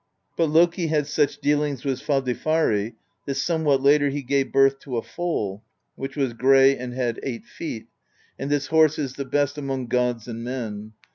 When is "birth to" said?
4.51-4.97